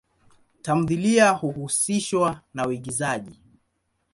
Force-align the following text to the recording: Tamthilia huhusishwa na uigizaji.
Tamthilia 0.63 1.31
huhusishwa 1.31 2.41
na 2.53 2.67
uigizaji. 2.67 3.39